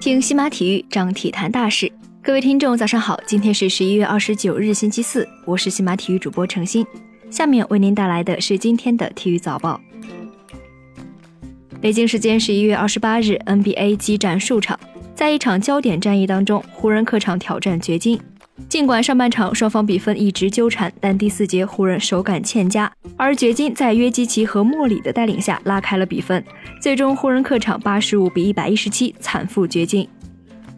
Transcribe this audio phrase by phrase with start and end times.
[0.00, 1.90] 听西马体育，张体坛大事。
[2.22, 6.86] 各位听众，早上好，今天是十一月二十九日，星期四，我是西马体育主播程鑫。
[7.28, 9.80] 下面为您带来的是今天的体育早报。
[11.80, 14.78] 北京时间十一月二十八日，NBA 激战数场，
[15.14, 18.18] 在一场焦点战役当中，湖人客场挑战掘金。
[18.68, 26.42] 尽管上半场双方比分一直纠缠，但第四节湖人手感欠佳，而掘金在约基奇和莫里的带领下拉开了比分。
[26.80, 30.08] 最终，湖人客场八十五比一百一十七惨负掘金。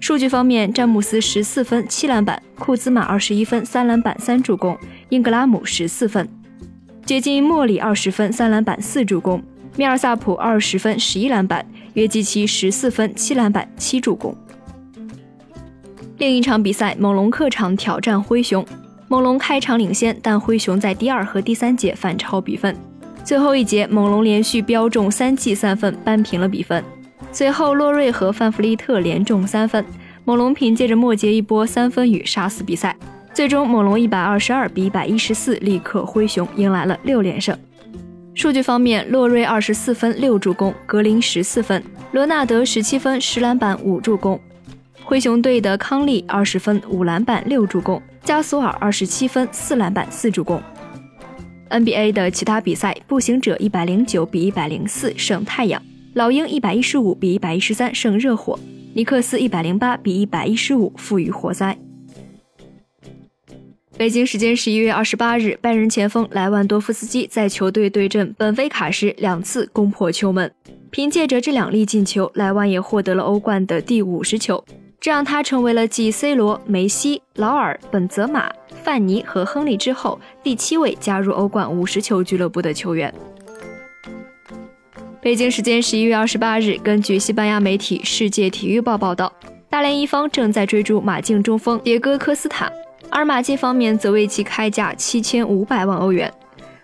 [0.01, 4.77] 数据方面，詹姆斯十四分七篮板，库兹马二十一分三篮板三助攻，
[5.09, 6.29] 英格拉姆十四分。
[7.07, 9.43] 掘金莫里二十分三篮板四助攻，
[9.77, 14.37] 米尔萨普二十分十一篮板，约基奇十四分七篮板七助攻。
[16.19, 18.67] 另一场比赛，猛龙客场挑战灰熊。
[19.07, 22.75] 猛龙开场领先，但灰熊在第二和第三节反超比分。
[23.23, 26.83] 最后一节，猛龙连续飙中三记三分，扳平了比分。
[27.31, 29.85] 随后，洛瑞和范弗利特连中三分，
[30.25, 32.97] 猛龙凭借着末节一波三分雨杀死比赛。
[33.33, 37.57] 最终，猛龙一百二十二比一百一十四力克灰熊，迎来了六连胜。
[38.35, 44.41] 数据方面，洛瑞二十四分六助攻，格林十四分，罗纳德十七分十篮板五助攻。
[45.09, 50.63] 灰熊队的康利二十分五篮板六助攻，加索尔二十七分四篮板四助攻。
[51.71, 58.59] NBA 的其他比赛，步行者一百零九比一百零四胜太阳，老鹰一百一十五比一百一十三胜热火，
[58.93, 61.75] 尼克斯一百零八比一百一十五负于活塞。
[63.97, 70.53] 北京时间十一月二十八日，拜仁前锋莱万多夫斯基在球队对阵本菲卡时两次攻破球门，
[70.91, 74.63] 凭借着这两粒进球，莱万也获得了欧冠的第五十球。
[75.01, 78.51] 这让他成为了继 C 罗、梅西、劳尔、本泽马、
[78.83, 83.13] 范尼和亨利之后第七位加入欧冠五十球俱乐部的球员。
[85.21, 89.33] 北京时间十一月二十八日，根据西班牙媒体《世界体育报》报道，
[89.71, 92.71] 大连一方正在追逐马竞中锋迭戈·科斯塔，
[93.09, 96.33] 而马竞方面则为其开价七千五百万欧元。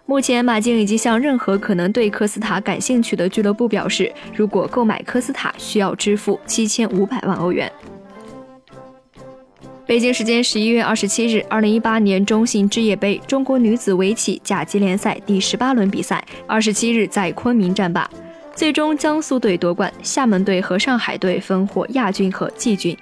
[0.06, 7.70] 目前，马竞已经向任何可能对科斯塔感兴趣的俱乐部表示，如果购买科斯塔，需要支付七千五百万欧元。
[9.86, 18.08] 北京时间十一月二十七日，二零一八年中信置业杯中国女子围棋甲级联赛第十八轮比赛，二十七日在昆明战罢，
[18.54, 22.96] 最终江苏队夺冠，厦门队和上海队分获亚军和季军。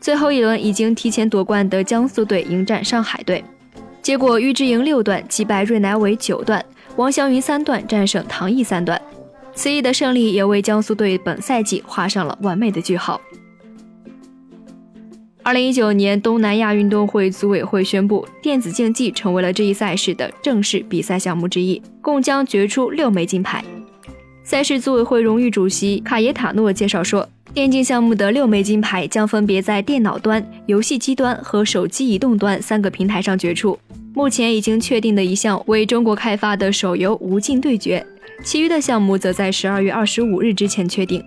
[0.00, 3.44] 最后一轮已经提前夺冠的江苏队迎战上海队，
[4.00, 9.00] 结果于之莹六段击败芮乃伟九段，王祥云三段战胜唐毅三段，
[9.56, 13.20] 此役的胜利也为江苏队本赛季画上了完美的句号。
[15.46, 23.64] 二零一九年东南亚运动会组委会宣布，电子竞技成为了这一赛事的正式比赛项目之一，共将决出六枚金牌。
[24.42, 33.78] 赛事组委会荣誉主席卡耶塔诺介绍说，电竞项目的六枚金牌将分别在电脑端、游戏机端和手机移动端三个平台上决出。
[34.14, 38.04] 目前已经确定的一项为中国开发的手游《无尽对决》，
[38.44, 41.24] 其余的项目则在十二月二十五日之前确定。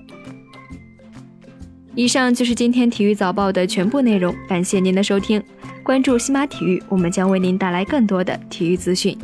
[1.96, 5.44] 以上就是今天体育早报的全部内容，感谢您的收听。
[5.84, 9.18] 关注西马体育，我们将为您带来更多的体育资讯。